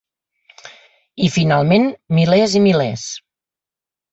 [1.27, 1.85] I, finalment,
[2.21, 3.05] milers i milers.